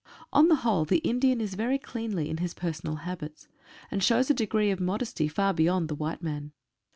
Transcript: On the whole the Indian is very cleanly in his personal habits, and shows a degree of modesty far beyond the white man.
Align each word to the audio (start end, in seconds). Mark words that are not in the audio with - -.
On 0.33 0.47
the 0.47 0.55
whole 0.65 0.83
the 0.83 0.97
Indian 1.03 1.39
is 1.39 1.53
very 1.53 1.77
cleanly 1.77 2.27
in 2.27 2.37
his 2.37 2.55
personal 2.55 2.95
habits, 3.05 3.47
and 3.91 4.03
shows 4.03 4.31
a 4.31 4.33
degree 4.33 4.71
of 4.71 4.79
modesty 4.79 5.27
far 5.27 5.53
beyond 5.53 5.89
the 5.89 5.93
white 5.95 6.23
man. 6.23 6.53